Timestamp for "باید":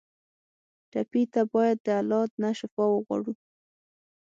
1.53-1.77